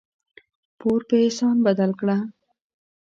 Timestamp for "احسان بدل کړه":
1.23-2.17